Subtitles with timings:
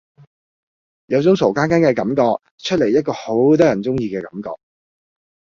[1.05, 2.21] 有種傻更更嘅感覺，
[2.57, 4.59] 出嚟一個好得人中意嘅感覺